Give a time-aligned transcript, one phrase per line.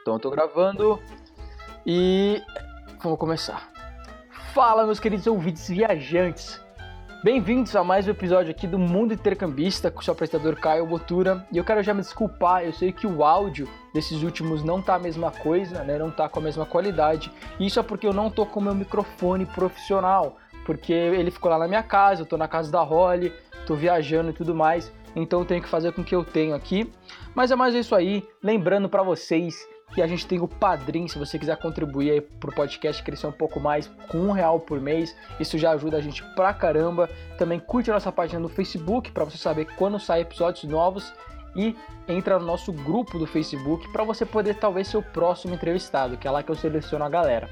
[0.00, 1.00] Então eu tô gravando
[1.84, 2.40] e
[3.02, 3.68] vamos começar.
[4.54, 6.60] Fala, meus queridos ouvintes viajantes.
[7.24, 11.44] Bem-vindos a mais um episódio aqui do Mundo Intercambista com o seu apresentador Caio Botura.
[11.50, 14.94] E eu quero já me desculpar, eu sei que o áudio desses últimos não tá
[14.94, 15.98] a mesma coisa, né?
[15.98, 17.32] Não tá com a mesma qualidade.
[17.58, 21.58] Isso é porque eu não tô com o meu microfone profissional, porque ele ficou lá
[21.58, 23.32] na minha casa, eu tô na casa da Holly,
[23.66, 24.92] tô viajando e tudo mais.
[25.16, 26.92] Então eu tenho que fazer com o que eu tenho aqui.
[27.34, 31.18] Mas é mais isso aí, lembrando para vocês que a gente tem o Padrim, se
[31.18, 35.16] você quiser contribuir aí pro podcast crescer um pouco mais, com um real por mês,
[35.40, 37.08] isso já ajuda a gente pra caramba.
[37.36, 41.12] Também curte a nossa página no Facebook para você saber quando saem episódios novos
[41.56, 41.74] e
[42.06, 46.28] entra no nosso grupo do Facebook para você poder talvez ser o próximo entrevistado, que
[46.28, 47.48] é lá que eu seleciono a galera.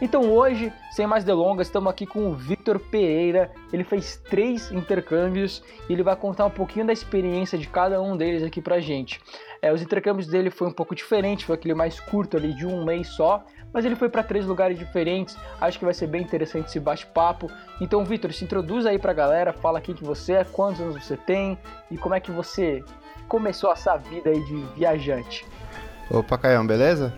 [0.00, 3.50] Então hoje, sem mais delongas, estamos aqui com o Victor Pereira.
[3.70, 8.16] Ele fez três intercâmbios e ele vai contar um pouquinho da experiência de cada um
[8.16, 9.20] deles aqui pra gente.
[9.62, 12.84] É, os intercâmbios dele foi um pouco diferente, foi aquele mais curto ali de um
[12.84, 15.36] mês só, mas ele foi para três lugares diferentes.
[15.60, 17.50] Acho que vai ser bem interessante esse bate-papo.
[17.80, 21.16] Então, Victor, se introduz aí pra galera, fala quem que você é, quantos anos você
[21.16, 21.58] tem
[21.90, 22.82] e como é que você
[23.28, 25.46] começou essa vida aí de viajante.
[26.10, 27.12] Opa, Caião, beleza?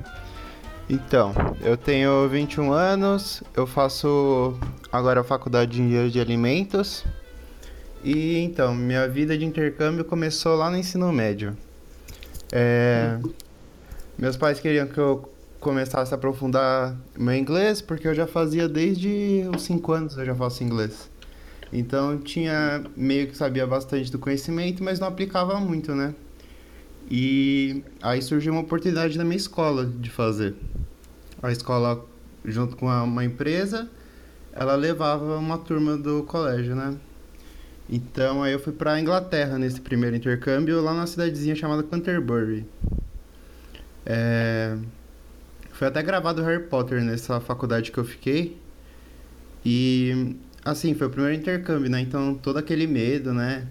[0.91, 1.33] Então,
[1.63, 4.59] eu tenho 21 anos, eu faço
[4.93, 7.05] agora a faculdade de engenharia de alimentos.
[8.05, 11.57] E então, minha vida de intercâmbio começou lá no ensino médio.
[12.53, 13.19] É,
[14.19, 19.48] meus pais queriam que eu começasse a aprofundar meu inglês, porque eu já fazia desde
[19.55, 21.11] os 5 anos, eu já faço inglês.
[21.73, 26.14] Então, tinha meio que sabia bastante do conhecimento, mas não aplicava muito, né?
[27.11, 30.55] E aí surgiu uma oportunidade na minha escola de fazer.
[31.42, 32.05] A escola,
[32.45, 33.89] junto com uma empresa,
[34.53, 36.95] ela levava uma turma do colégio, né?
[37.93, 42.67] Então aí eu fui para Inglaterra nesse primeiro intercâmbio, lá na cidadezinha chamada Canterbury.
[44.07, 44.77] É...
[45.73, 48.57] Foi até gravado Harry Potter nessa faculdade que eu fiquei.
[49.65, 52.01] E assim, foi o primeiro intercâmbio, né?
[52.01, 53.69] Então todo aquele medo, né?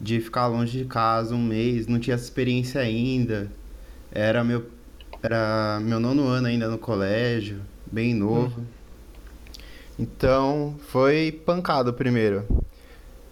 [0.00, 3.50] de ficar longe de casa um mês, não tinha essa experiência ainda.
[4.12, 4.66] Era meu,
[5.22, 7.60] era meu nono ano ainda no colégio,
[7.90, 8.60] bem novo.
[8.60, 8.66] Uhum.
[9.98, 12.44] Então foi pancado primeiro.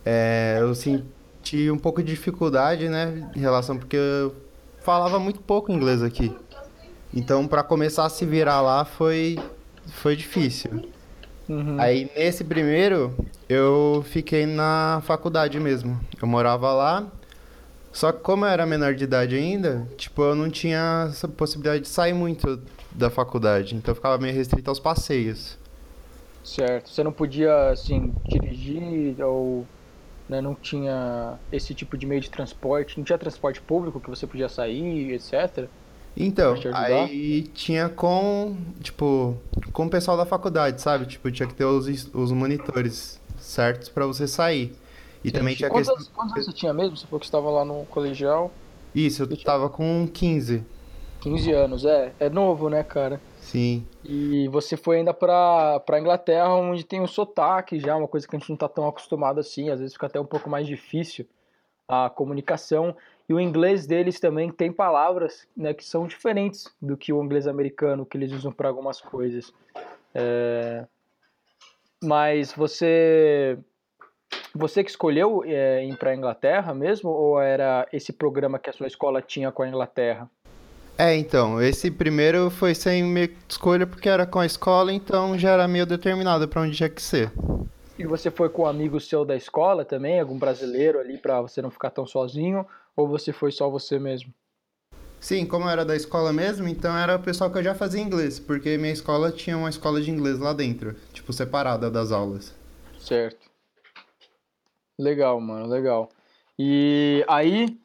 [0.04, 4.34] É, eu senti um pouco de dificuldade, né, em relação porque eu
[4.80, 6.34] falava muito pouco inglês aqui.
[7.14, 9.38] Então para começar a se virar lá foi
[9.86, 10.88] foi difícil.
[11.48, 11.76] Uhum.
[11.78, 13.14] Aí nesse primeiro
[13.48, 16.00] eu fiquei na faculdade mesmo.
[16.20, 17.06] Eu morava lá.
[17.92, 21.82] Só que como eu era menor de idade ainda, tipo, eu não tinha essa possibilidade
[21.82, 22.58] de sair muito
[22.90, 23.74] da faculdade.
[23.74, 25.58] Então eu ficava meio restrito aos passeios.
[26.42, 26.88] Certo.
[26.88, 29.66] Você não podia, assim, dirigir ou
[30.32, 32.98] né, não tinha esse tipo de meio de transporte?
[32.98, 35.68] Não tinha transporte público que você podia sair, etc?
[36.16, 39.36] Então, aí tinha com, tipo,
[39.72, 41.06] com o pessoal da faculdade, sabe?
[41.06, 44.74] Tipo, tinha que ter os, os monitores certos para você sair.
[45.24, 46.14] E Sim, também tinha quantos, questão...
[46.14, 46.96] quantos anos você tinha mesmo?
[46.96, 48.50] Você falou que estava lá no colegial.
[48.94, 50.64] Isso, eu estava com 15.
[51.20, 52.12] 15 anos, é.
[52.18, 53.20] É novo, né, cara?
[53.52, 53.86] Sim.
[54.02, 58.34] E você foi ainda pra, pra Inglaterra, onde tem o sotaque já, uma coisa que
[58.34, 61.26] a gente não tá tão acostumado assim, às vezes fica até um pouco mais difícil
[61.86, 62.96] a comunicação.
[63.28, 67.46] E o inglês deles também tem palavras né, que são diferentes do que o inglês
[67.46, 69.52] americano, que eles usam para algumas coisas.
[70.14, 70.86] É...
[72.02, 73.58] Mas você
[74.54, 78.72] você que escolheu é, ir para a Inglaterra mesmo, ou era esse programa que a
[78.72, 80.30] sua escola tinha com a Inglaterra?
[81.04, 85.50] É, então, esse primeiro foi sem minha escolha porque era com a escola, então já
[85.50, 87.32] era meio determinado para onde tinha que ser.
[87.98, 91.60] E você foi com um amigo seu da escola também, algum brasileiro ali para você
[91.60, 92.64] não ficar tão sozinho,
[92.94, 94.32] ou você foi só você mesmo?
[95.18, 98.38] Sim, como era da escola mesmo, então era o pessoal que eu já fazia inglês,
[98.38, 102.54] porque minha escola tinha uma escola de inglês lá dentro, tipo separada das aulas.
[103.00, 103.50] Certo.
[104.96, 106.08] Legal, mano, legal.
[106.56, 107.76] E aí,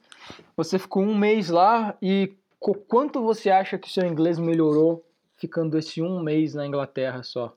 [0.56, 5.06] você ficou um mês lá e quanto você acha que seu inglês melhorou
[5.38, 7.56] ficando esse um mês na Inglaterra só?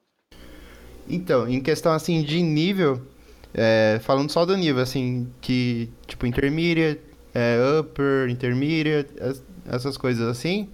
[1.09, 3.01] Então, em questão assim de nível,
[3.53, 7.01] é, falando só do nível, assim, que tipo intermediate,
[7.35, 9.11] é, upper, intermediate,
[9.67, 10.69] essas coisas assim.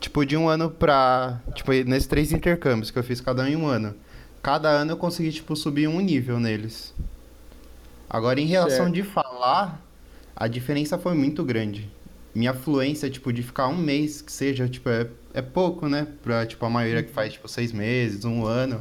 [0.00, 1.40] Tipo, de um ano pra.
[1.54, 3.94] Tipo, nesses três intercâmbios que eu fiz cada um em um ano.
[4.40, 6.94] Cada ano eu consegui, tipo, subir um nível neles.
[8.08, 8.94] Agora, em relação certo.
[8.94, 9.82] de falar,
[10.36, 11.90] a diferença foi muito grande.
[12.38, 16.06] Minha fluência, tipo, de ficar um mês, que seja, tipo, é, é pouco, né?
[16.22, 18.80] Pra, tipo, a maioria que faz, tipo, seis meses, um ano.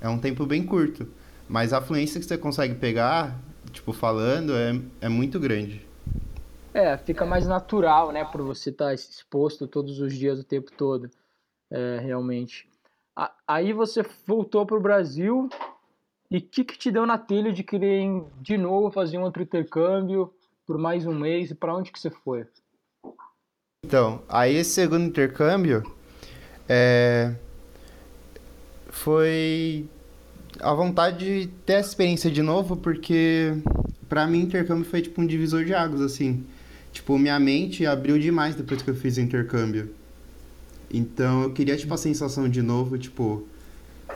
[0.00, 1.08] É um tempo bem curto.
[1.48, 3.36] Mas a fluência que você consegue pegar,
[3.72, 5.84] tipo, falando, é, é muito grande.
[6.72, 10.70] É, fica mais natural, né, por você estar tá exposto todos os dias, o tempo
[10.70, 11.10] todo,
[11.72, 12.68] é, realmente.
[13.48, 15.48] Aí você voltou para o Brasil
[16.30, 18.08] e o que, que te deu na telha de querer
[18.40, 20.32] de novo fazer um outro intercâmbio
[20.64, 21.50] por mais um mês?
[21.50, 22.46] E para onde que você foi?
[23.92, 25.82] Então, aí esse segundo intercâmbio
[26.66, 27.34] é,
[28.88, 29.84] foi
[30.60, 33.52] a vontade de ter essa experiência de novo, porque
[34.08, 36.42] para mim intercâmbio foi tipo um divisor de águas, assim.
[36.90, 39.94] Tipo, minha mente abriu demais depois que eu fiz o intercâmbio.
[40.90, 43.46] Então eu queria, tipo, a sensação de novo, tipo,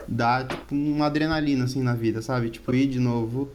[0.07, 2.49] dar, tipo, uma adrenalina, assim, na vida, sabe?
[2.49, 3.47] Tipo, ir de novo.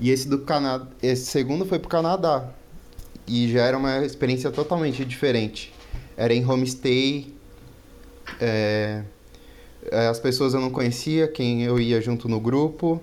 [0.00, 2.54] E esse do Canadá, esse segundo foi pro Canadá.
[3.28, 5.72] E já era uma experiência totalmente diferente.
[6.16, 7.34] Era em homestay,
[8.40, 9.04] é,
[10.10, 13.00] as pessoas eu não conhecia, quem eu ia junto no grupo.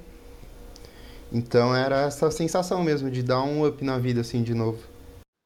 [1.32, 4.84] Então era essa sensação mesmo de dar um up na vida, assim, de novo.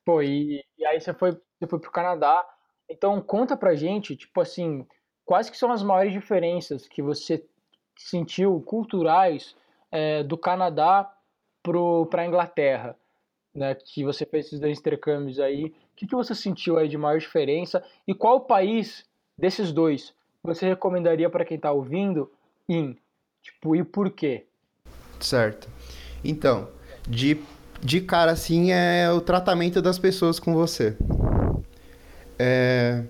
[0.05, 2.45] Pô, e, e aí você foi, você foi pro Canadá
[2.89, 4.85] então conta pra gente, tipo assim,
[5.23, 7.45] quais que são as maiores diferenças que você
[7.95, 9.55] sentiu culturais
[9.91, 11.13] é, do Canadá
[11.61, 12.97] para a Inglaterra,
[13.59, 13.75] né?
[13.75, 15.65] Que você fez esses dois intercâmbios aí.
[15.65, 19.05] O que, que você sentiu aí de maior diferença e qual país
[19.37, 22.31] desses dois você recomendaria para quem está ouvindo
[22.67, 22.97] ir?
[23.41, 24.45] Tipo, e por quê?
[25.19, 25.69] Certo.
[26.23, 26.69] Então,
[27.07, 27.39] de,
[27.81, 30.95] de cara assim é o tratamento das pessoas com você.
[32.37, 33.03] É,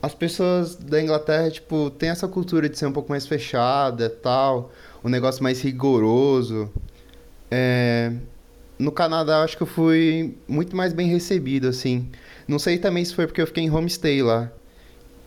[0.00, 4.70] as pessoas da Inglaterra, tipo, tem essa cultura de ser um pouco mais fechada tal,
[5.02, 6.70] um negócio mais rigoroso.
[7.50, 8.12] É,
[8.78, 12.08] no Canadá, acho que eu fui muito mais bem recebido, assim.
[12.46, 14.50] Não sei também se foi porque eu fiquei em homestay lá.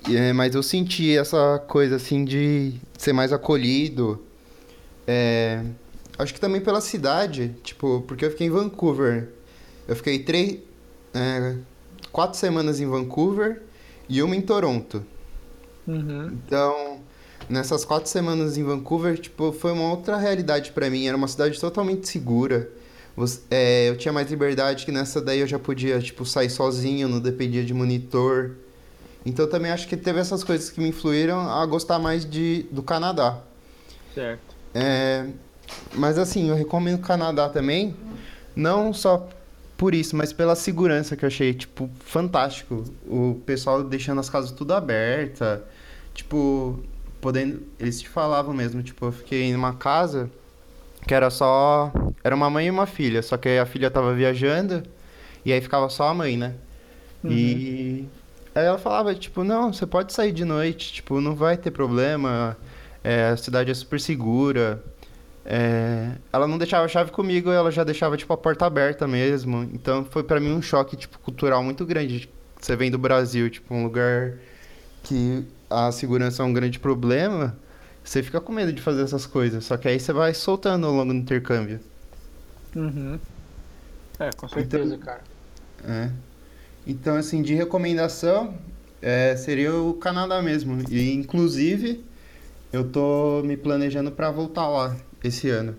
[0.10, 4.24] É, mas eu senti essa coisa, assim, de ser mais acolhido.
[5.06, 5.62] É,
[6.18, 9.30] acho que também pela cidade, tipo, porque eu fiquei em Vancouver.
[9.88, 10.60] Eu fiquei três...
[11.14, 11.56] É,
[12.12, 13.62] quatro semanas em Vancouver
[14.08, 15.06] e uma em Toronto.
[15.88, 16.38] Uhum.
[16.46, 17.00] Então,
[17.50, 21.08] nessas quatro semanas em Vancouver, tipo, foi uma outra realidade para mim.
[21.08, 22.70] Era uma cidade totalmente segura.
[23.52, 27.20] É, eu tinha mais liberdade que nessa daí eu já podia, tipo, sair sozinho, não
[27.20, 28.52] dependia de monitor.
[29.26, 32.82] Então também acho que teve essas coisas que me influíram a gostar mais de, do
[32.82, 33.38] Canadá.
[34.16, 34.56] Certo.
[34.74, 35.26] É,
[35.94, 37.96] mas assim, eu recomendo o Canadá também,
[38.56, 39.28] não só
[39.78, 42.84] por isso, mas pela segurança que eu achei, tipo, fantástico.
[43.08, 45.64] O pessoal deixando as casas tudo aberta,
[46.14, 46.80] tipo,
[47.22, 47.64] podendo.
[47.80, 50.30] Eles te falavam mesmo, tipo, eu fiquei em uma casa
[51.08, 51.92] que era só.
[52.24, 54.84] Era uma mãe e uma filha, só que a filha tava viajando
[55.46, 56.56] e aí ficava só a mãe, né?
[57.24, 57.32] Uhum.
[57.32, 58.10] E
[58.54, 62.58] aí ela falava, tipo, não, você pode sair de noite, tipo, não vai ter problema,
[63.04, 64.84] é, a cidade é super segura.
[65.46, 69.64] É, ela não deixava a chave comigo, ela já deixava tipo a porta aberta mesmo.
[69.74, 72.30] Então foi para mim um choque tipo cultural muito grande.
[72.60, 74.34] Você vem do Brasil, tipo um lugar
[75.04, 77.58] que a segurança é um grande problema,
[78.04, 79.66] você fica com medo de fazer essas coisas.
[79.66, 81.80] Só que aí você vai soltando ao longo do intercâmbio.
[82.76, 83.20] Uhum.
[84.20, 85.24] É, com certeza, então, cara.
[85.84, 86.12] É.
[86.86, 88.58] Então, assim, de recomendação,
[89.02, 90.82] é, seria o Canadá mesmo.
[90.90, 92.06] E, inclusive,
[92.72, 95.76] eu tô me planejando para voltar lá esse ano.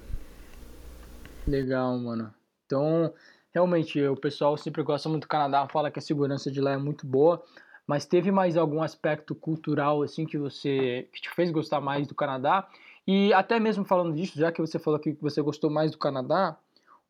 [1.47, 2.33] Legal, mano.
[2.67, 3.13] Então,
[3.53, 6.77] realmente, o pessoal sempre gosta muito do Canadá, fala que a segurança de lá é
[6.77, 7.43] muito boa,
[7.87, 12.15] mas teve mais algum aspecto cultural assim que você que te fez gostar mais do
[12.15, 12.69] Canadá?
[13.07, 16.57] E até mesmo falando disso, já que você falou que você gostou mais do Canadá,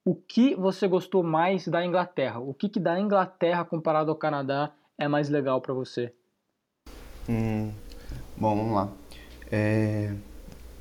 [0.04, 2.40] o que você gostou mais da Inglaterra?
[2.40, 6.12] O que, que da Inglaterra comparado ao Canadá é mais legal para você?
[7.28, 7.72] Hum,
[8.36, 8.88] bom, vamos lá.
[9.50, 10.12] É,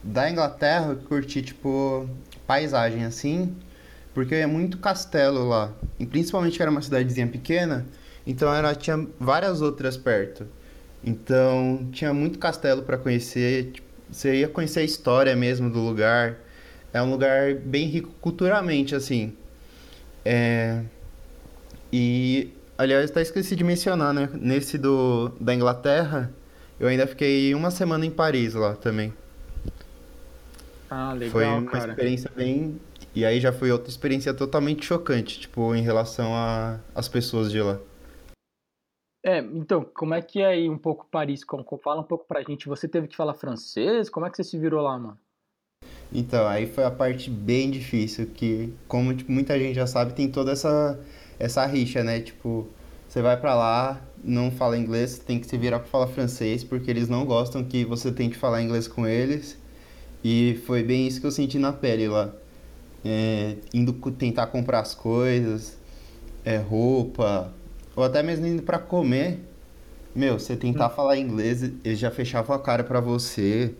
[0.04, 2.10] da Inglaterra, eu curti, tipo,
[2.48, 3.56] paisagem assim,
[4.14, 5.72] porque é muito castelo lá.
[6.00, 7.86] E principalmente era uma cidadezinha pequena,
[8.26, 10.48] então era, tinha várias outras perto.
[11.04, 16.38] Então tinha muito castelo para conhecer, tipo, você ia conhecer a história mesmo do lugar.
[16.94, 19.36] É um lugar bem rico culturalmente, assim.
[20.26, 20.84] É...
[21.92, 24.30] E, aliás, até esqueci de mencionar, né?
[24.34, 26.32] Nesse do, da Inglaterra,
[26.80, 29.14] eu ainda fiquei uma semana em Paris lá também.
[30.90, 31.92] Ah, legal, Foi uma cara.
[31.92, 32.80] experiência bem.
[33.14, 36.32] E aí já foi outra experiência totalmente chocante, tipo, em relação
[36.96, 37.80] às pessoas de lá.
[39.24, 41.44] É, então, como é que é aí um pouco Paris?
[41.44, 42.68] Como, fala um pouco pra gente.
[42.68, 44.10] Você teve que falar francês?
[44.10, 45.20] Como é que você se virou lá, mano?
[46.12, 50.28] Então, aí foi a parte bem difícil, que, como tipo, muita gente já sabe, tem
[50.30, 51.00] toda essa,
[51.40, 52.20] essa rixa, né?
[52.20, 52.68] Tipo,
[53.08, 56.90] você vai pra lá, não fala inglês, tem que se virar pra falar francês, porque
[56.90, 59.58] eles não gostam que você tente falar inglês com eles.
[60.24, 62.32] E foi bem isso que eu senti na pele lá.
[63.06, 65.78] É, indo tentar comprar as coisas.
[66.46, 67.54] é, roupa,
[67.96, 69.40] ou até mesmo indo pra comer,
[70.16, 70.92] meu, você tentar Hum.
[70.92, 73.76] falar inglês, eles já fechavam a cara pra você.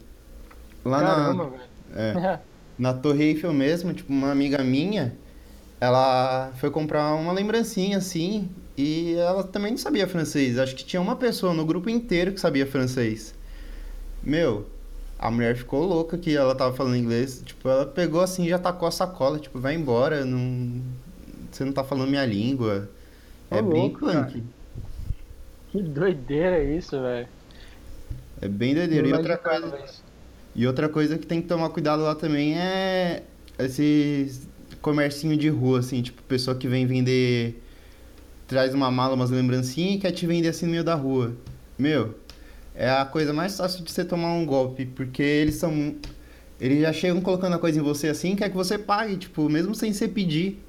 [0.86, 1.69] Lá Caramba, na, velho.
[1.96, 2.40] é,
[2.78, 5.14] na Torre Eiffel mesmo, tipo, uma amiga minha,
[5.80, 10.58] ela foi comprar uma lembrancinha assim, e ela também não sabia francês.
[10.58, 13.36] Acho que tinha uma pessoa no grupo inteiro que sabia francês.
[14.24, 14.66] Meu,
[15.18, 17.44] a mulher ficou louca que ela tava falando inglês.
[17.46, 19.38] Tipo, ela pegou assim e já tacou a sacola.
[19.38, 20.82] Tipo, vai embora, não...
[21.52, 22.90] você não tá falando minha língua.
[23.52, 24.42] Ô, É bem punk.
[25.72, 27.28] Que doideira isso, velho.
[28.42, 29.08] É bem doideira.
[29.10, 30.09] E outra coisa, isso.
[30.56, 33.24] E outra coisa que tem que tomar cuidado lá também é
[33.58, 34.48] esses
[34.82, 37.62] comércinho de rua, assim, tipo, pessoa que vem vender,
[38.48, 41.36] traz uma mala, umas lembrancinhas e quer te vender assim no meio da rua.
[41.78, 42.16] Meu,
[42.74, 45.96] é a coisa mais fácil de você tomar um golpe, porque eles são.
[46.60, 49.74] Eles já chegam colocando a coisa em você assim, quer que você pague, tipo, mesmo
[49.74, 50.62] sem você pedir.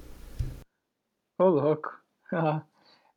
[1.39, 1.91] Ô, louco.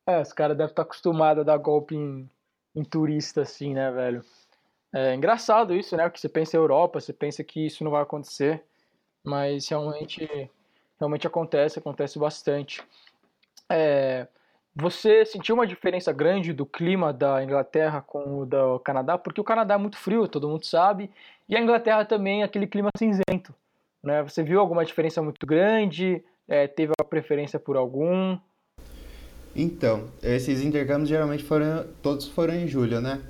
[0.07, 2.29] É, os caras devem estar acostumados a dar golpe em,
[2.75, 4.23] em turista, assim, né, velho?
[4.97, 6.03] É engraçado isso, né?
[6.03, 8.63] Porque você pensa Europa, você pensa que isso não vai acontecer,
[9.21, 10.49] mas realmente,
[10.97, 12.81] realmente acontece, acontece bastante.
[13.69, 14.25] É,
[14.73, 19.17] você sentiu uma diferença grande do clima da Inglaterra com o do Canadá?
[19.17, 21.11] Porque o Canadá é muito frio, todo mundo sabe,
[21.49, 23.53] e a Inglaterra também é aquele clima cinzento,
[24.01, 24.23] né?
[24.23, 26.23] Você viu alguma diferença muito grande?
[26.47, 28.37] É, teve uma preferência por algum?
[29.53, 33.21] Então, esses intercâmbios geralmente foram, todos foram em julho, né?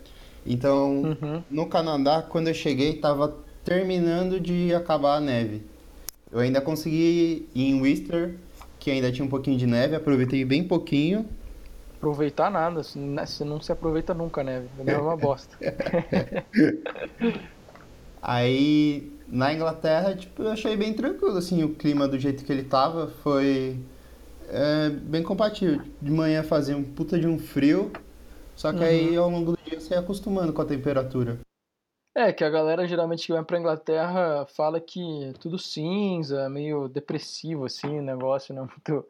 [0.45, 1.43] Então, Uhum.
[1.49, 5.63] no Canadá, quando eu cheguei, tava terminando de acabar a neve.
[6.31, 8.35] Eu ainda consegui ir em Whistler,
[8.79, 11.25] que ainda tinha um pouquinho de neve, aproveitei bem pouquinho.
[11.97, 13.25] Aproveitar nada, né?
[13.25, 14.63] você não se aproveita nunca, né?
[14.85, 15.57] É uma bosta.
[18.21, 22.63] Aí, na Inglaterra, tipo, eu achei bem tranquilo, assim, o clima do jeito que ele
[22.63, 23.79] tava, foi
[24.49, 25.81] é, bem compatível.
[26.01, 27.91] De manhã fazia um puta de um frio,
[28.55, 29.54] só que aí ao longo
[29.93, 31.39] ia acostumando com a temperatura.
[32.17, 36.87] É, que a galera geralmente que vai pra Inglaterra fala que é tudo cinza, meio
[36.87, 39.05] depressivo, assim, o negócio não é muito,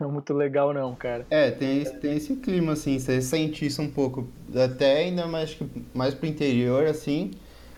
[0.00, 1.26] não é muito legal não, cara.
[1.30, 5.56] É, tem, esse- tem esse clima, assim, você sente isso um pouco, até ainda mais,
[5.94, 7.30] mais pro interior, assim,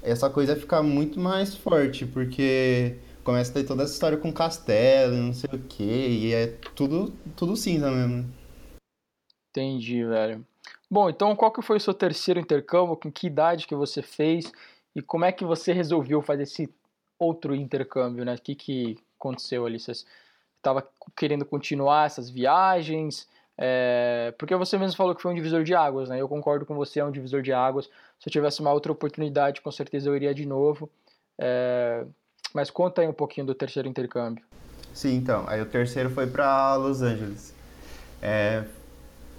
[0.02, 5.14] essa coisa fica muito mais forte, porque começa a ter toda essa história com castelo,
[5.16, 8.26] não sei o quê, e é tudo, tudo cinza mesmo.
[9.50, 10.46] Entendi, velho.
[10.92, 12.98] Bom, então qual que foi o seu terceiro intercâmbio?
[12.98, 14.52] Com que idade que você fez?
[14.94, 16.68] E como é que você resolveu fazer esse
[17.18, 18.34] outro intercâmbio, né?
[18.34, 19.80] O que que aconteceu ali?
[19.80, 19.92] Você
[20.58, 23.26] estava querendo continuar essas viagens?
[23.56, 26.20] É, porque você mesmo falou que foi um divisor de águas, né?
[26.20, 27.86] Eu concordo com você, é um divisor de águas.
[28.20, 30.90] Se eu tivesse uma outra oportunidade, com certeza eu iria de novo.
[31.38, 32.04] É,
[32.52, 34.44] mas conta aí um pouquinho do terceiro intercâmbio.
[34.92, 37.54] Sim, então, aí o terceiro foi pra Los Angeles.
[38.20, 38.66] É,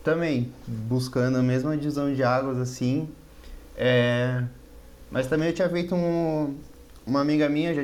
[0.04, 3.08] também buscando a mesma divisão de águas, assim,
[3.78, 4.44] é,
[5.10, 6.56] mas também eu tinha feito um,
[7.06, 7.84] uma amiga minha já,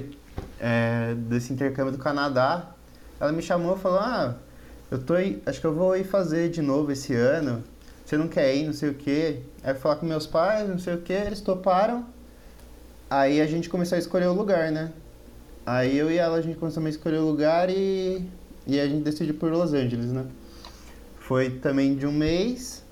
[0.59, 2.71] é, desse intercâmbio do Canadá,
[3.19, 4.35] ela me chamou e falou, ah,
[4.91, 5.13] eu tô
[5.45, 7.63] acho que eu vou ir fazer de novo esse ano,
[8.05, 9.41] você não quer ir, não sei o quê.
[9.63, 12.05] Aí falar com meus pais, não sei o quê, eles toparam,
[13.07, 14.91] aí a gente começou a escolher o lugar, né?
[15.65, 18.25] Aí eu e ela, a gente começou a escolher o lugar e,
[18.65, 20.25] e a gente decidiu por Los Angeles, né?
[21.29, 22.83] Foi também de um mês.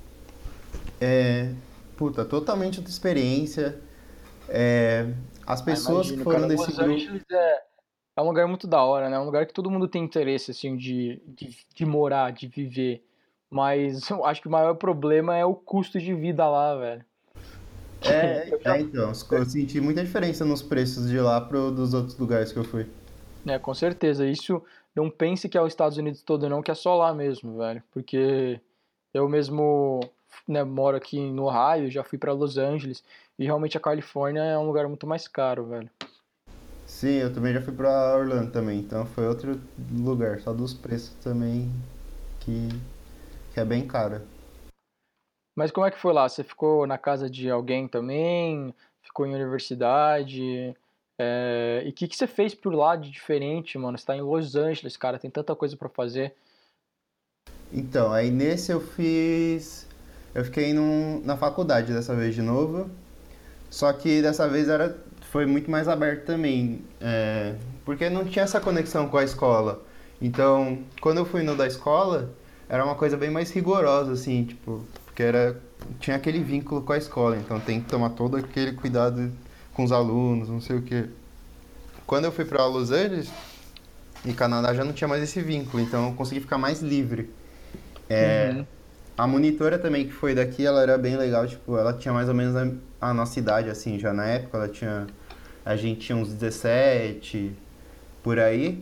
[1.01, 1.51] É,
[1.97, 3.79] puta, totalmente outra experiência.
[4.47, 5.07] É,
[5.43, 6.93] as pessoas que imagino, foram cara, desse Los grupo.
[6.93, 7.61] Angeles é,
[8.17, 9.15] é um lugar muito da hora, né?
[9.15, 13.03] É um lugar que todo mundo tem interesse, assim, de, de, de morar, de viver.
[13.49, 17.03] Mas eu acho que o maior problema é o custo de vida lá, velho.
[18.03, 22.15] É, já- é, então, eu senti muita diferença nos preços de lá pro dos outros
[22.19, 22.85] lugares que eu fui.
[23.47, 24.27] É, com certeza.
[24.27, 24.61] Isso
[24.97, 27.83] não pense que é os Estados Unidos todo, não, que é só lá mesmo, velho.
[27.91, 28.59] Porque
[29.13, 29.99] eu mesmo,
[30.47, 33.03] né, moro aqui no Ohio, já fui pra Los Angeles,
[33.37, 35.89] e realmente a Califórnia é um lugar muito mais caro, velho.
[36.87, 39.61] Sim, eu também já fui pra Orlando também, então foi outro
[39.91, 41.69] lugar, só dos preços também
[42.39, 42.69] que,
[43.53, 44.21] que é bem caro.
[45.55, 46.27] Mas como é que foi lá?
[46.27, 48.73] Você ficou na casa de alguém também?
[49.01, 50.75] Ficou em universidade?
[51.19, 53.97] É, E o que que você fez por lá de diferente, mano?
[53.97, 56.35] Você tá em Los Angeles, cara, tem tanta coisa pra fazer.
[57.71, 59.85] Então, aí nesse eu fiz.
[60.33, 62.89] Eu fiquei num- na faculdade dessa vez de novo.
[63.69, 64.97] Só que dessa vez era,
[65.31, 66.83] foi muito mais aberto também.
[67.01, 67.55] é,
[67.85, 69.81] porque não tinha essa conexão com a escola.
[70.21, 72.31] Então, quando eu fui no da escola,
[72.69, 75.59] era uma coisa bem mais rigorosa, assim, tipo, porque era,
[75.99, 77.37] tinha aquele vínculo com a escola.
[77.37, 79.31] Então tem que tomar todo aquele cuidado
[79.77, 81.05] com os alunos, não sei o quê.
[82.07, 83.31] Quando eu fui para Los Angeles
[84.25, 87.29] e Canadá já não tinha mais esse vínculo, então eu consegui ficar mais livre.
[88.09, 88.65] É, uhum.
[89.15, 92.33] A monitora também que foi daqui, ela era bem legal, tipo, ela tinha mais ou
[92.33, 95.05] menos a, a nossa idade, assim, já na época, ela tinha...
[95.63, 97.51] A gente tinha uns 17,
[98.23, 98.81] por aí,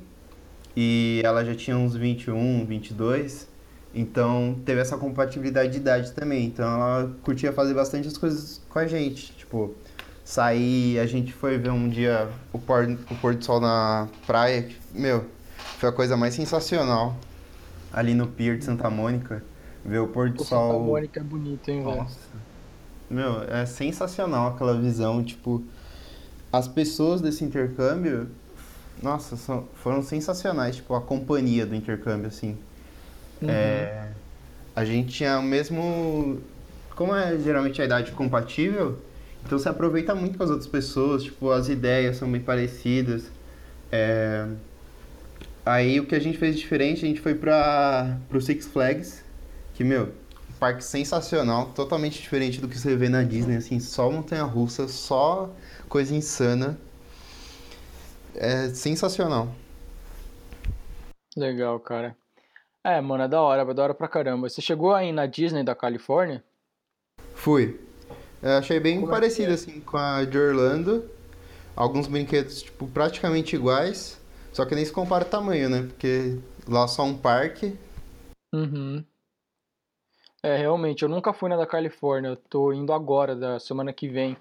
[0.78, 3.50] e ela já tinha uns 21, 22,
[3.94, 8.78] então teve essa compatibilidade de idade também, então ela curtia fazer bastante as coisas com
[8.78, 9.74] a gente, tipo,
[10.26, 14.68] sair, a gente foi ver um dia o pôr, o pôr do sol na praia,
[14.92, 15.24] meu,
[15.78, 17.16] foi a coisa mais sensacional
[17.94, 19.42] ali no Pier de Santa Mônica.
[19.86, 20.72] Ver o pôr do sol.
[20.72, 21.98] Santa Mônica é bonito, hein, velho?
[21.98, 22.20] Nossa.
[23.10, 25.64] Meu, é sensacional aquela visão, tipo.
[26.52, 28.30] As pessoas desse intercâmbio,
[29.04, 32.58] nossa, são, foram sensacionais, tipo, a companhia do intercâmbio, assim.
[33.42, 33.50] Uhum.
[33.50, 34.10] É,
[34.76, 36.42] a gente tinha o mesmo.
[36.96, 38.98] Como é geralmente a idade compatível,
[39.46, 43.32] então você aproveita muito com as outras pessoas, tipo, as ideias são bem parecidas.
[43.92, 44.48] É,
[45.66, 49.26] Aí o que a gente fez diferente, a gente foi para pro Six Flags,
[49.74, 50.14] que, meu,
[50.50, 55.50] um parque sensacional, totalmente diferente do que você vê na Disney, assim, só montanha-russa, só
[55.90, 56.78] coisa insana.
[58.36, 59.50] É sensacional.
[61.36, 62.16] Legal, cara.
[62.84, 64.48] É, mano, é da hora, é da hora pra caramba.
[64.48, 66.44] Você chegou aí na Disney da Califórnia?
[67.34, 67.80] Fui.
[68.42, 69.54] Eu achei bem Como é parecido, é?
[69.56, 71.10] assim, com a de Orlando.
[71.76, 74.20] Alguns brinquedos, tipo, praticamente iguais.
[74.54, 75.84] Só que nem se compara o tamanho, né?
[75.84, 77.78] Porque lá só um parque.
[78.54, 79.04] Uhum.
[80.44, 82.30] É, realmente, eu nunca fui na da Califórnia.
[82.30, 84.38] Eu tô indo agora, da semana que vem.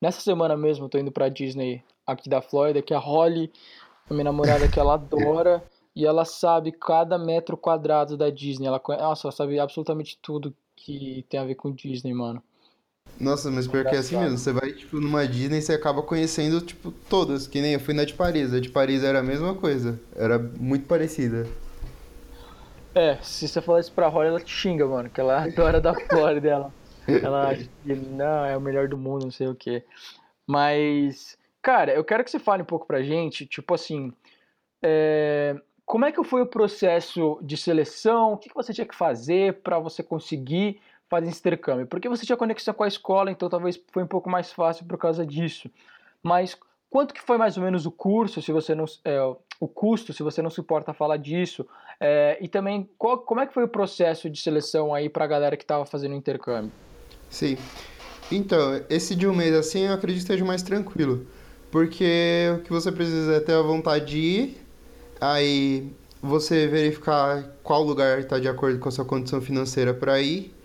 [0.00, 3.52] Nessa semana mesmo, eu tô indo pra Disney aqui da Flórida, que a Holly,
[4.08, 5.62] a minha namorada, que ela adora.
[5.94, 8.66] e ela sabe cada metro quadrado da Disney.
[8.68, 12.42] Ela, nossa, ela sabe absolutamente tudo que tem a ver com Disney, mano.
[13.20, 14.38] Nossa, mas pior que é assim mesmo.
[14.38, 17.46] Você vai, tipo, numa Disney e você acaba conhecendo, tipo, todas.
[17.46, 18.54] Que nem eu fui na de Paris.
[18.54, 19.98] A de Paris era a mesma coisa.
[20.14, 21.46] Era muito parecida.
[22.94, 25.10] É, se você falar isso pra Holly, ela te xinga, mano.
[25.10, 26.74] Que ela adora da Flórida dela.
[27.06, 29.82] Ela acha que não, é o melhor do mundo, não sei o quê.
[30.46, 34.12] Mas, cara, eu quero que você fale um pouco pra gente, tipo assim.
[34.82, 38.34] É, como é que foi o processo de seleção?
[38.34, 41.86] O que, que você tinha que fazer para você conseguir fazem intercâmbio.
[41.86, 44.98] Porque você tinha conexão com a escola, então talvez foi um pouco mais fácil por
[44.98, 45.70] causa disso.
[46.22, 46.56] Mas
[46.90, 49.20] quanto que foi mais ou menos o curso, se você não, é,
[49.60, 51.66] o custo, se você não se importa falar disso,
[52.00, 55.28] é, e também qual, como é que foi o processo de seleção aí para a
[55.28, 56.72] galera que estava fazendo intercâmbio?
[57.30, 57.56] Sim.
[58.30, 61.26] Então, esse de um mês assim, eu acredito que esteja mais tranquilo,
[61.70, 64.66] porque o que você precisa é ter a vontade de ir,
[65.20, 65.90] aí
[66.20, 70.57] você verificar qual lugar está de acordo com a sua condição financeira para ir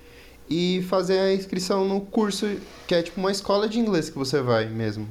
[0.49, 4.41] e fazer a inscrição no curso, que é tipo uma escola de inglês que você
[4.41, 5.07] vai mesmo.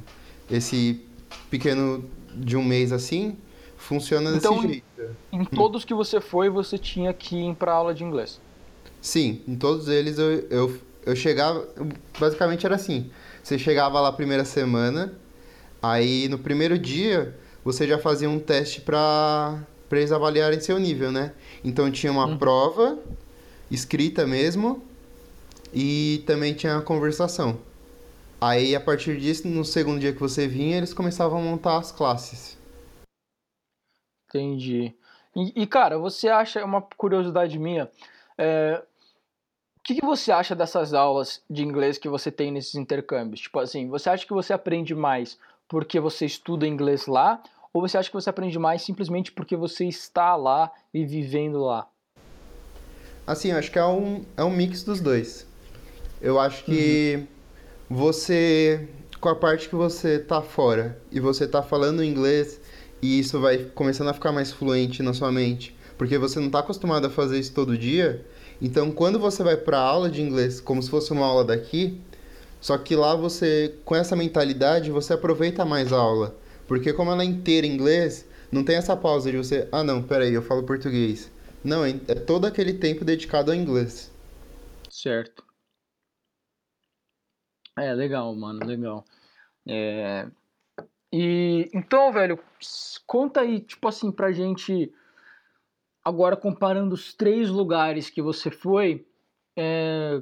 [0.49, 1.01] Esse
[1.49, 3.37] pequeno de um mês assim,
[3.77, 5.15] funciona então, desse jeito.
[5.31, 8.39] Em todos que você foi, você tinha que ir para aula de inglês?
[9.01, 11.67] Sim, em todos eles eu, eu, eu chegava.
[12.17, 13.11] Basicamente era assim:
[13.43, 15.13] você chegava lá a primeira semana,
[15.81, 19.59] aí no primeiro dia você já fazia um teste para
[19.91, 21.33] eles avaliarem seu nível, né?
[21.63, 22.37] Então tinha uma uhum.
[22.37, 22.97] prova
[23.69, 24.83] escrita mesmo,
[25.73, 27.59] e também tinha a conversação.
[28.39, 31.91] Aí, a partir disso, no segundo dia que você vinha, eles começavam a montar as
[31.91, 32.57] classes.
[34.27, 34.93] Entendi.
[35.35, 37.89] E, e cara, você acha, uma curiosidade minha,
[38.37, 38.83] é,
[39.77, 43.41] o que, que, você acha dessas aulas de inglês que você tem nesses intercâmbios?
[43.41, 47.41] Tipo assim, você acha que você aprende mais porque você estuda inglês lá?
[47.73, 51.87] Ou você acha que você aprende mais simplesmente porque você está lá e vivendo lá?
[53.25, 55.47] Assim, eu acho que é um, é um mix dos dois.
[56.23, 57.19] Eu acho que
[57.89, 57.97] uhum.
[57.97, 58.87] você,
[59.19, 62.61] com a parte que você tá fora e você tá falando inglês,
[63.01, 66.59] e isso vai começando a ficar mais fluente na sua mente, porque você não tá
[66.59, 68.25] acostumado a fazer isso todo dia.
[68.61, 71.99] Então, quando você vai para aula de inglês, como se fosse uma aula daqui,
[72.61, 76.37] só que lá você, com essa mentalidade, você aproveita mais a aula.
[76.65, 80.01] Porque como ela é inteira em inglês, não tem essa pausa de você, ah não,
[80.01, 81.29] peraí, eu falo português.
[81.61, 84.09] Não, é, é todo aquele tempo dedicado ao inglês.
[84.89, 85.42] Certo.
[87.77, 89.03] É, legal, mano, legal.
[89.67, 90.27] É...
[91.11, 92.39] E então, velho,
[93.05, 94.91] conta aí, tipo assim, pra gente,
[96.03, 99.05] agora comparando os três lugares que você foi,
[99.55, 100.21] é...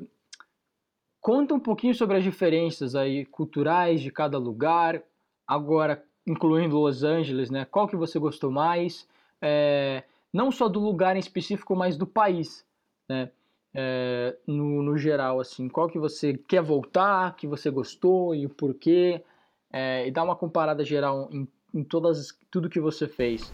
[1.19, 5.01] conta um pouquinho sobre as diferenças aí culturais de cada lugar,
[5.47, 7.65] agora incluindo Los Angeles, né?
[7.65, 9.07] Qual que você gostou mais?
[9.41, 10.03] É...
[10.33, 12.65] Não só do lugar em específico, mas do país,
[13.09, 13.29] né?
[13.73, 18.49] É, no, no geral, assim, qual que você quer voltar, que você gostou e o
[18.49, 19.23] porquê,
[19.71, 23.51] é, e dar uma comparada geral em, em todas, tudo que você fez.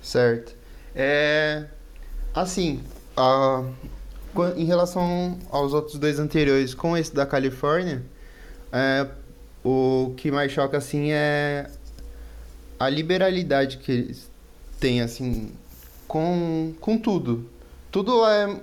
[0.00, 0.54] Certo.
[0.94, 1.68] É,
[2.34, 2.82] assim,
[4.56, 8.02] em relação aos outros dois anteriores, com esse da Califórnia,
[8.72, 9.06] é,
[9.64, 11.70] o que mais choca assim é
[12.78, 14.30] a liberalidade que eles
[14.80, 15.52] têm assim
[16.08, 17.48] com, com tudo.
[17.90, 18.58] Tudo é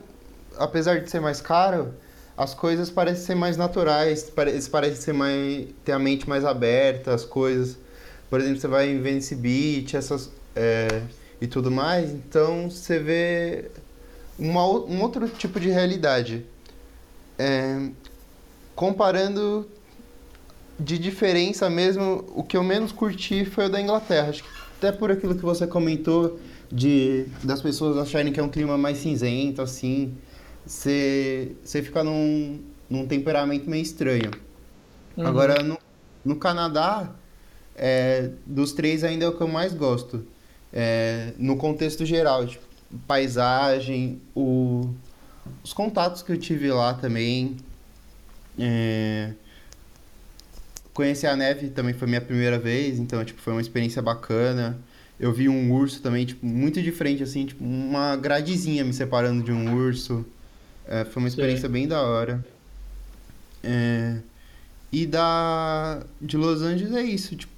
[0.60, 1.94] apesar de ser mais caro,
[2.38, 7.14] as coisas parecem ser mais naturais, eles parecem ser mais ter a mente mais aberta,
[7.14, 7.78] as coisas.
[8.30, 11.02] Por exemplo, você vai em Venice Beach, essas é,
[11.40, 13.66] e tudo mais, então você vê
[14.38, 16.46] uma, um outro tipo de realidade.
[17.40, 17.90] É,
[18.76, 19.68] comparando
[20.80, 24.30] de diferença mesmo, o que eu menos curti foi o da Inglaterra.
[24.30, 26.40] Acho que até por aquilo que você comentou
[26.72, 30.16] de das pessoas acharem que é um clima mais cinzento, assim,
[30.68, 34.32] você, fica num, num temperamento meio estranho.
[35.16, 35.26] Uhum.
[35.26, 35.78] Agora, no,
[36.24, 37.16] no Canadá,
[37.76, 40.26] é, dos três ainda é o que eu mais gosto.
[40.74, 42.66] É, no contexto geral, tipo,
[43.08, 44.94] paisagem, o,
[45.64, 47.58] os contatos que eu tive lá também.
[48.60, 49.32] É,
[50.94, 54.80] conhecer a neve também foi minha primeira vez, então tipo, foi uma experiência bacana.
[55.20, 59.52] Eu vi um urso também, tipo, muito diferente, assim, tipo, uma gradezinha me separando de
[59.52, 60.26] um urso.
[60.88, 61.74] É, foi uma experiência Sim.
[61.74, 62.44] bem da hora.
[63.64, 64.18] É,
[64.92, 67.52] e da de Los Angeles é isso, tipo,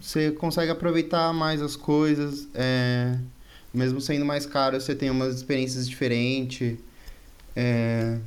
[0.00, 3.18] você consegue aproveitar mais as coisas, é,
[3.72, 6.78] mesmo sendo mais caro, você tem umas experiências diferentes.
[7.54, 8.18] É,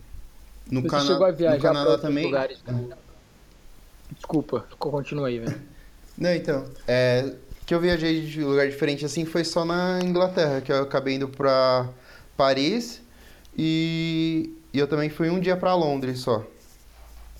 [0.69, 2.25] no, você cana chegou a viajar no Canadá também.
[2.25, 2.89] Lugares, né?
[4.11, 5.61] Desculpa, continua aí, velho.
[6.17, 7.33] Não, então, é,
[7.65, 11.27] que eu viajei de lugar diferente assim foi só na Inglaterra, que eu acabei indo
[11.27, 11.87] pra
[12.35, 13.01] Paris
[13.57, 16.45] e, eu também fui um dia para Londres só.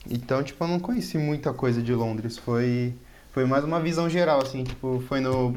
[0.10, 2.38] Então, tipo, eu não conheci muita coisa de Londres.
[2.38, 2.94] Foi,
[3.32, 4.64] foi mais uma visão geral, assim.
[4.64, 5.56] Tipo, foi no,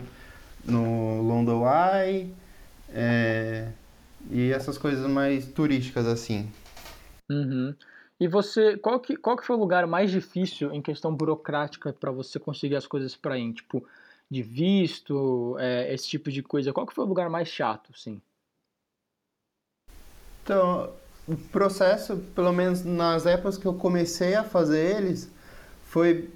[0.65, 2.35] no London Eye
[2.91, 3.69] é,
[4.31, 6.51] e essas coisas mais turísticas, assim.
[7.31, 7.75] Uhum.
[8.19, 12.11] E você, qual que, qual que foi o lugar mais difícil em questão burocrática para
[12.11, 13.55] você conseguir as coisas para ir?
[13.55, 13.83] Tipo,
[14.31, 16.73] de visto, é, esse tipo de coisa.
[16.73, 18.21] Qual que foi o lugar mais chato, sim?
[20.51, 20.91] Então,
[21.29, 25.31] o processo, pelo menos nas épocas que eu comecei a fazer eles,
[25.85, 26.29] foi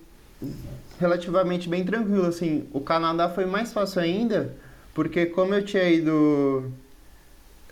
[1.01, 2.69] relativamente bem tranquilo, assim.
[2.73, 4.55] O Canadá foi mais fácil ainda,
[4.95, 6.71] porque como eu tinha ido...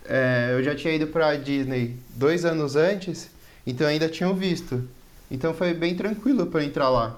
[0.03, 3.29] É, eu já tinha ido para Disney dois anos antes,
[3.65, 4.83] então ainda tinha o visto.
[5.31, 7.17] Então foi bem tranquilo para entrar lá.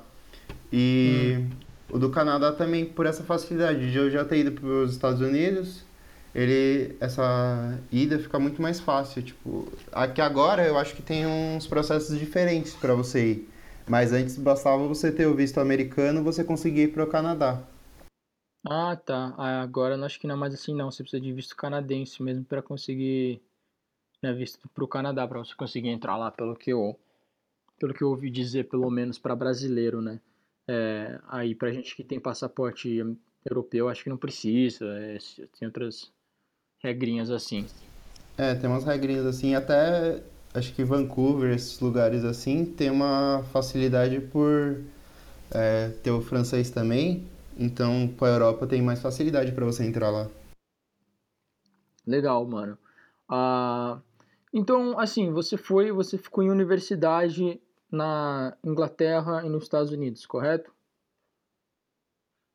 [0.71, 1.49] E hum.
[1.89, 5.19] o do Canadá também por essa facilidade de eu já ter ido para os Estados
[5.19, 5.84] Unidos
[6.35, 11.65] ele essa ida fica muito mais fácil, tipo, aqui agora eu acho que tem uns
[11.65, 13.49] processos diferentes para você ir,
[13.87, 17.63] mas antes bastava você ter o visto americano, você conseguir ir para o Canadá.
[18.67, 19.33] Ah, tá.
[19.37, 22.43] Ah, agora acho que não é mais assim não, você precisa de visto canadense mesmo
[22.43, 23.41] para conseguir
[24.21, 26.99] né, visto para o Canadá para você conseguir entrar lá, pelo que eu
[27.79, 30.19] pelo que eu ouvi dizer, pelo menos para brasileiro, né?
[30.67, 32.99] É, aí pra gente que tem passaporte
[33.45, 35.17] europeu, acho que não precisa, é,
[35.59, 36.11] tem outras
[36.85, 37.65] regrinhas assim.
[38.37, 40.21] É, tem umas regrinhas assim, até
[40.53, 44.81] acho que Vancouver, esses lugares assim, tem uma facilidade por
[45.51, 50.11] é, ter o francês também, então para a Europa tem mais facilidade para você entrar
[50.11, 50.29] lá.
[52.05, 52.77] Legal, mano.
[53.27, 53.99] Ah,
[54.53, 57.59] então, assim, você foi, você ficou em universidade
[57.91, 60.71] na Inglaterra e nos Estados Unidos, correto?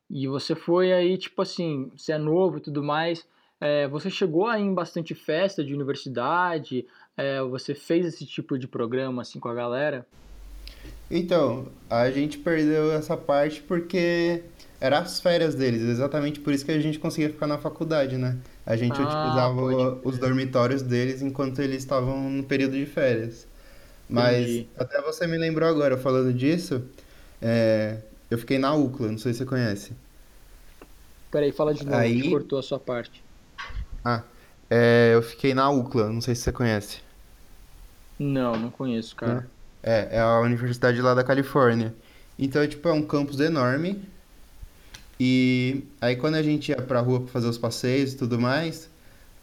[0.08, 3.26] E você foi aí, tipo assim, você é novo e tudo mais,
[3.60, 6.86] é, você chegou aí em bastante festa de universidade?
[7.16, 10.06] É, você fez esse tipo de programa assim com a galera?
[11.10, 14.42] Então, a gente perdeu essa parte porque
[14.80, 18.38] eram as férias deles, exatamente por isso que a gente conseguia ficar na faculdade, né?
[18.64, 23.46] A gente ah, utilizava os dormitórios deles enquanto eles estavam no período de férias.
[24.08, 24.68] Mas Entendi.
[24.78, 26.82] até você me lembrou agora, falando disso,
[27.42, 27.98] é,
[28.30, 29.92] eu fiquei na UCLA, não sei se você conhece.
[31.30, 32.22] Peraí, fala de novo, Aí...
[32.22, 33.22] que cortou a sua parte.
[34.04, 34.22] Ah,
[34.68, 36.98] é, eu fiquei na UCLA, não sei se você conhece.
[38.18, 39.48] Não, não conheço, cara.
[39.82, 41.94] É, é a universidade lá da Califórnia.
[42.38, 44.02] Então, tipo, é um campus enorme.
[45.18, 48.88] E aí quando a gente ia pra rua pra fazer os passeios e tudo mais,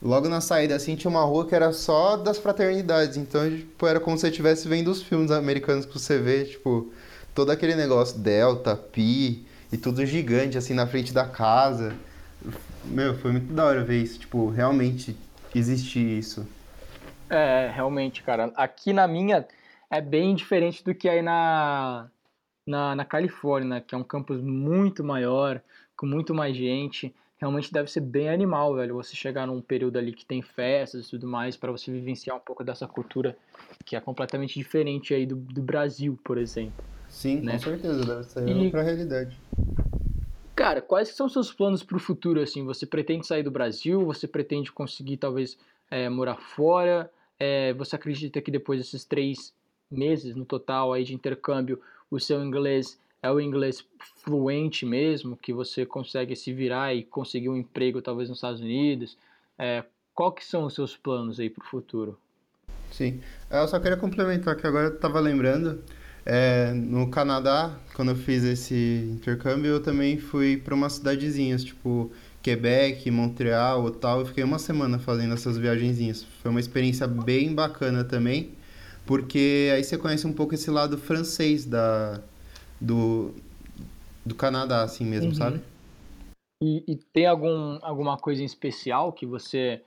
[0.01, 3.15] logo na saída assim tinha uma rua que era só das fraternidades.
[3.17, 6.91] Então, tipo, era como se você estivesse vendo os filmes americanos que você vê, tipo,
[7.35, 11.93] todo aquele negócio Delta, Pi e tudo gigante assim na frente da casa.
[12.85, 14.19] Meu, foi muito da hora ver isso.
[14.19, 15.15] Tipo, realmente
[15.53, 16.47] existe isso.
[17.29, 18.51] É, realmente, cara.
[18.55, 19.45] Aqui na minha
[19.89, 22.09] é bem diferente do que aí na,
[22.65, 23.83] na, na Califórnia, né?
[23.85, 25.61] que é um campus muito maior,
[25.95, 27.13] com muito mais gente.
[27.37, 28.95] realmente deve ser bem animal, velho.
[28.95, 32.41] Você chegar num período ali que tem festas e tudo mais, para você vivenciar um
[32.41, 33.35] pouco dessa cultura
[33.85, 36.83] que é completamente diferente aí do, do Brasil, por exemplo.
[37.09, 37.53] Sim, né?
[37.53, 38.65] com certeza, deve ser e...
[38.65, 39.39] outra realidade.
[40.57, 42.65] Cara, quais são seus planos para o futuro, assim?
[42.65, 44.03] Você pretende sair do Brasil?
[44.05, 45.55] Você pretende conseguir, talvez,
[45.91, 47.11] é, morar fora?
[47.39, 49.53] É, você acredita que depois desses três
[49.89, 53.85] meses no total aí de intercâmbio, o seu inglês é o inglês
[54.23, 59.15] fluente mesmo, que você consegue se virar e conseguir um emprego talvez nos Estados Unidos?
[59.59, 62.17] É, qual que são os seus planos aí para o futuro?
[62.89, 65.83] Sim, eu só queria complementar que agora eu estava lembrando,
[66.29, 72.11] é, no Canadá, quando eu fiz esse intercâmbio, eu também fui para umas cidadezinhas, tipo
[72.43, 76.23] Quebec, Montreal, Ottawa, eu fiquei uma semana fazendo essas viagenzinhas.
[76.41, 78.51] Foi uma experiência bem bacana também,
[79.05, 82.21] porque aí você conhece um pouco esse lado francês da,
[82.81, 83.33] do,
[84.25, 85.35] do Canadá, assim mesmo, uhum.
[85.35, 85.61] sabe?
[86.61, 89.81] E, e, tem algum, alguma coisa em especial que você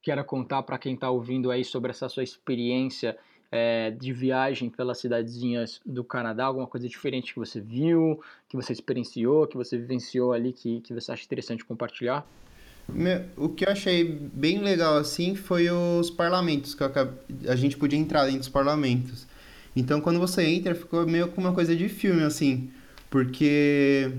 [0.00, 3.18] queira contar para quem está ouvindo aí sobre essa sua experiência
[3.50, 6.44] é, de viagem pelas cidadezinhas do Canadá?
[6.44, 10.94] Alguma coisa diferente que você viu, que você experienciou, que você vivenciou ali, que, que
[10.94, 12.26] você acha interessante compartilhar?
[13.36, 16.82] O que eu achei bem legal assim foi os parlamentos, que
[17.48, 19.26] a gente podia entrar dentro dos parlamentos.
[19.76, 22.70] Então quando você entra, ficou meio com uma coisa de filme, assim,
[23.08, 24.12] porque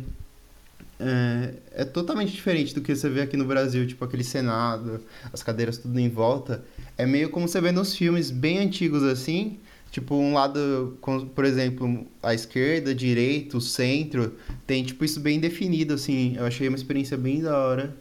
[1.04, 5.02] é, é, totalmente diferente do que você vê aqui no Brasil, tipo aquele Senado,
[5.34, 6.64] as cadeiras tudo em volta.
[7.02, 9.60] É meio como você vê nos filmes bem antigos assim,
[9.90, 10.96] tipo um lado,
[11.34, 14.38] por exemplo, a esquerda, a direita, o centro,
[14.68, 16.36] tem tipo isso bem definido, assim.
[16.38, 17.98] Eu achei uma experiência bem da hora.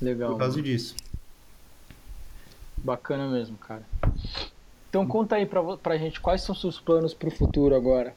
[0.00, 0.30] Legal.
[0.30, 0.68] Por causa mano.
[0.68, 0.94] disso.
[2.76, 3.82] Bacana mesmo, cara.
[4.88, 8.14] Então conta aí pra, pra gente quais são seus planos pro futuro agora.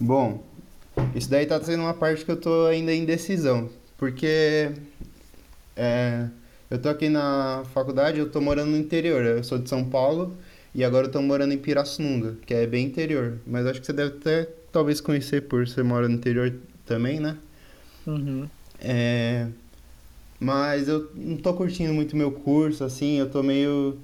[0.00, 0.42] Bom,
[1.14, 3.70] isso daí tá sendo uma parte que eu tô ainda em decisão.
[3.96, 4.72] Porque
[5.76, 6.26] é,
[6.70, 9.24] eu tô aqui na faculdade, eu tô morando no interior.
[9.24, 10.36] Eu sou de São Paulo
[10.74, 13.38] e agora eu tô morando em Pirassununga, que é bem interior.
[13.46, 16.52] Mas acho que você deve até talvez conhecer por você mora no interior
[16.84, 17.36] também, né?
[18.06, 18.48] Uhum.
[18.80, 19.46] É,
[20.38, 23.98] mas eu não tô curtindo muito meu curso, assim, eu tô meio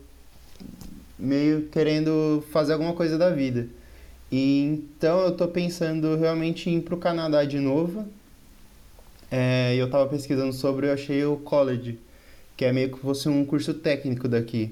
[1.19, 3.69] meio querendo fazer alguma coisa da vida.
[4.31, 8.07] E, então eu tô pensando realmente em ir pro Canadá de novo.
[9.31, 11.99] É, eu tava pesquisando sobre, eu achei o college,
[12.63, 14.71] que é meio que fosse um curso técnico daqui.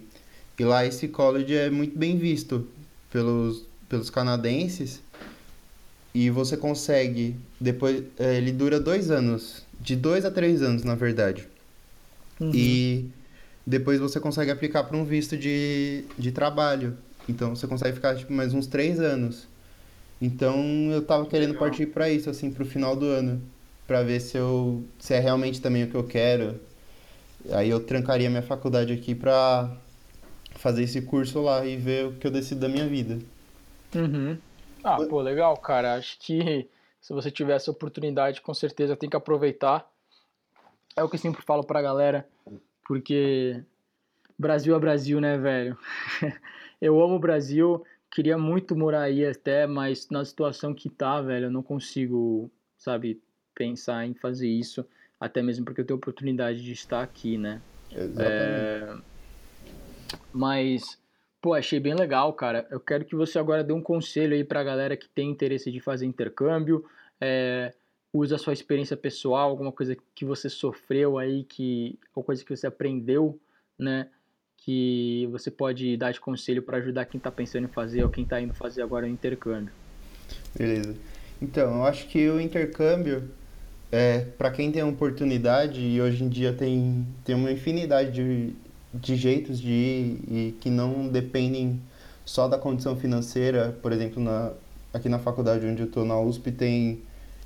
[0.56, 2.68] E lá esse college é muito bem visto
[3.12, 5.00] pelos, pelos canadenses.
[6.14, 10.94] E você consegue, depois, é, ele dura dois anos, de dois a três anos, na
[10.94, 11.48] verdade.
[12.38, 12.52] Uhum.
[12.54, 13.06] E
[13.66, 16.96] depois você consegue aplicar para um visto de, de trabalho.
[17.28, 19.48] Então você consegue ficar tipo, mais uns três anos.
[20.22, 21.64] Então eu tava querendo Legal.
[21.66, 23.42] partir para isso, assim, pro final do ano.
[23.84, 26.69] para ver se eu se é realmente também o que eu quero.
[27.52, 29.76] Aí eu trancaria minha faculdade aqui pra
[30.56, 33.18] fazer esse curso lá e ver o que eu decido da minha vida.
[33.94, 34.38] Uhum.
[34.84, 35.94] Ah, pô, legal, cara.
[35.94, 36.68] Acho que
[37.00, 39.90] se você tiver essa oportunidade, com certeza tem que aproveitar.
[40.96, 42.26] É o que eu sempre falo pra galera
[42.90, 43.62] porque
[44.36, 45.78] Brasil é Brasil, né, velho?
[46.82, 51.46] eu amo o Brasil, queria muito morar aí até, mas na situação que tá, velho,
[51.46, 53.22] eu não consigo, sabe,
[53.54, 54.84] pensar em fazer isso,
[55.20, 57.60] até mesmo porque eu tenho oportunidade de estar aqui, né?
[57.92, 58.24] Exatamente.
[58.24, 58.96] É...
[60.32, 60.98] Mas,
[61.40, 62.66] pô, achei bem legal, cara.
[62.70, 65.80] Eu quero que você agora dê um conselho aí pra galera que tem interesse de
[65.80, 66.84] fazer intercâmbio,
[67.20, 67.74] é
[68.12, 72.54] usa a sua experiência pessoal, alguma coisa que você sofreu aí, que ou coisa que
[72.54, 73.38] você aprendeu,
[73.78, 74.08] né?
[74.56, 78.24] Que você pode dar de conselho para ajudar quem está pensando em fazer ou quem
[78.24, 79.72] está indo fazer agora o intercâmbio.
[80.56, 80.96] Beleza.
[81.40, 83.30] Então, eu acho que o intercâmbio,
[83.92, 88.54] é, para quem tem oportunidade, e hoje em dia tem, tem uma infinidade de,
[88.94, 91.80] de jeitos de ir e que não dependem
[92.24, 94.52] só da condição financeira, por exemplo, na,
[94.94, 97.02] aqui na faculdade onde eu estou, na USP, tem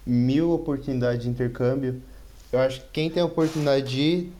[0.07, 2.03] mil oportunidades de intercâmbio.
[2.53, 4.33] Eu acho que quem tem a oportunidade de ir,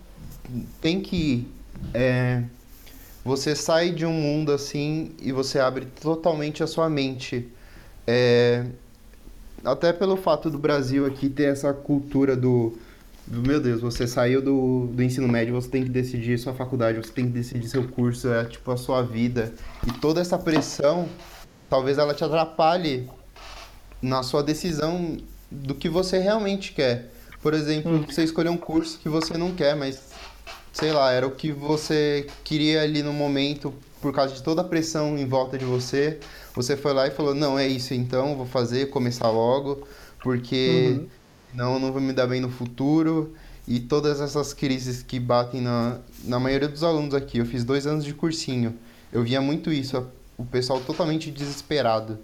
[0.83, 1.49] tem que ir.
[1.95, 2.43] É,
[3.25, 7.49] você sai de um mundo assim e você abre totalmente a sua mente.
[8.07, 8.67] É,
[9.65, 12.77] até pelo fato do Brasil aqui ter essa cultura do,
[13.27, 16.99] do, meu Deus, você saiu do, do ensino médio, você tem que decidir sua faculdade,
[16.99, 19.53] você tem que decidir seu curso, é tipo a sua vida.
[19.87, 21.09] E toda essa pressão,
[21.69, 23.09] talvez ela te atrapalhe
[24.01, 25.17] na sua decisão
[25.51, 27.11] do que você realmente quer.
[27.41, 28.05] Por exemplo, hum.
[28.07, 30.13] você escolher um curso que você não quer, mas
[30.73, 33.73] sei lá, era o que você queria ali no momento
[34.05, 36.21] por causa de toda a pressão em volta de você.
[36.55, 39.89] Você foi lá e falou: "Não, é isso então, vou fazer, começar logo,
[40.23, 41.09] porque uhum.
[41.55, 43.35] não não vou me dar bem no futuro".
[43.67, 47.39] e todas essas crises que batem na, na maioria dos alunos aqui.
[47.39, 48.79] Eu fiz dois anos de cursinho.
[49.11, 52.19] Eu via muito isso, o pessoal totalmente desesperado.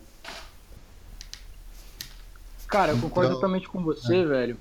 [2.69, 4.25] Cara, eu concordo então, totalmente com você, é.
[4.27, 4.57] velho.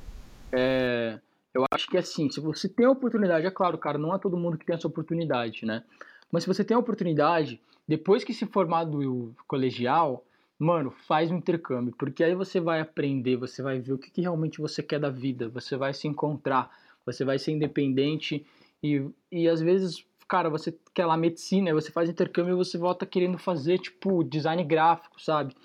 [0.54, 1.20] É,
[1.54, 4.38] eu acho que assim, se você tem a oportunidade, é claro, cara, não é todo
[4.38, 5.84] mundo que tem essa oportunidade, né?
[6.32, 10.24] Mas se você tem a oportunidade, depois que se formar do colegial,
[10.60, 14.22] mano, faz um intercâmbio, porque aí você vai aprender, você vai ver o que, que
[14.22, 16.70] realmente você quer da vida, você vai se encontrar,
[17.06, 18.46] você vai ser independente.
[18.84, 23.06] E, e às vezes, cara, você quer lá medicina, você faz intercâmbio e você volta
[23.06, 25.56] querendo fazer, tipo, design gráfico, sabe?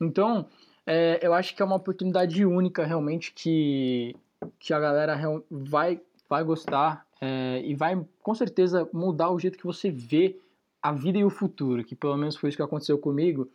[0.00, 0.48] Então,
[0.86, 4.16] é, eu acho que é uma oportunidade única realmente que,
[4.58, 9.66] que a galera vai, vai gostar é, e vai com certeza mudar o jeito que
[9.66, 10.38] você vê
[10.82, 13.48] a vida e o futuro, que pelo menos foi isso que aconteceu comigo.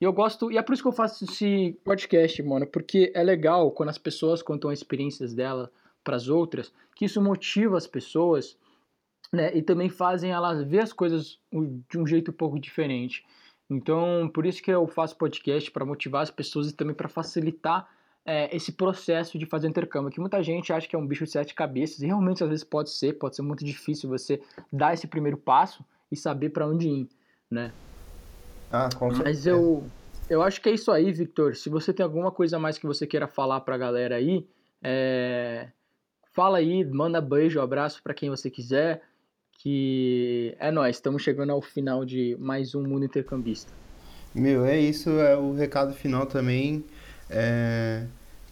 [0.00, 3.22] E eu gosto, e é por isso que eu faço esse podcast, mano, porque é
[3.22, 5.72] legal quando as pessoas contam as experiências dela
[6.04, 8.56] para as outras, que isso motiva as pessoas,
[9.32, 11.38] né, e também fazem elas ver as coisas
[11.90, 13.24] de um jeito um pouco diferente.
[13.68, 17.90] Então, por isso que eu faço podcast para motivar as pessoas e também para facilitar
[18.28, 21.30] é, esse processo de fazer intercâmbio, que muita gente acha que é um bicho de
[21.30, 24.38] sete cabeças, e realmente às vezes pode ser, pode ser muito difícil você
[24.70, 27.08] dar esse primeiro passo e saber para onde ir,
[27.50, 27.72] né?
[28.70, 29.24] Ah, com certeza.
[29.24, 29.82] Mas eu,
[30.28, 31.56] eu acho que é isso aí, Victor.
[31.56, 34.46] Se você tem alguma coisa mais que você queira falar pra galera aí,
[34.82, 35.68] é...
[36.34, 39.00] fala aí, manda beijo, abraço para quem você quiser.
[39.52, 43.72] Que é nós, estamos chegando ao final de mais um Mundo Intercambista.
[44.34, 46.84] Meu, é isso, é o recado final também.
[47.30, 48.06] É...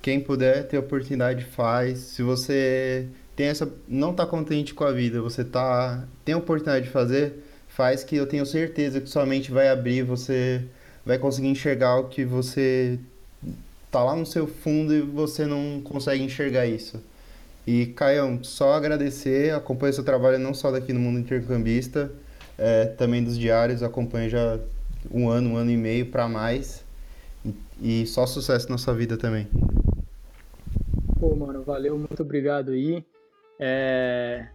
[0.07, 1.99] Quem puder ter oportunidade faz.
[1.99, 6.93] Se você tem essa não tá contente com a vida, você tá tem oportunidade de
[6.93, 10.63] fazer, faz que eu tenho certeza que sua mente vai abrir, você
[11.05, 13.01] vai conseguir enxergar o que você
[13.91, 17.03] tá lá no seu fundo e você não consegue enxergar isso.
[17.67, 22.13] E Caio, só agradecer, acompanho seu trabalho não só daqui no Mundo Intercambista,
[22.57, 24.57] é, também dos diários, acompanho já
[25.11, 26.85] um ano, um ano e meio para mais.
[27.83, 29.49] E só sucesso na sua vida também.
[31.67, 33.05] Valeu, muito obrigado aí.
[33.59, 34.47] É...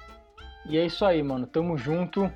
[0.69, 1.45] E é isso aí, mano.
[1.45, 2.32] Tamo junto.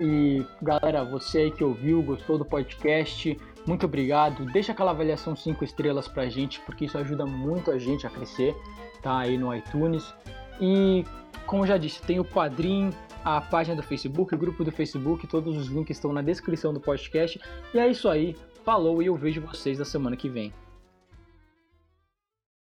[0.00, 4.44] E galera, você aí que ouviu, gostou do podcast, muito obrigado.
[4.46, 8.54] Deixa aquela avaliação 5 estrelas pra gente, porque isso ajuda muito a gente a crescer,
[9.00, 9.18] tá?
[9.18, 10.14] Aí no iTunes.
[10.60, 11.04] E
[11.46, 12.90] como já disse, tem o Padrim,
[13.24, 16.80] a página do Facebook, o grupo do Facebook, todos os links estão na descrição do
[16.80, 17.40] podcast.
[17.72, 18.36] E é isso aí.
[18.64, 20.52] Falou e eu vejo vocês na semana que vem.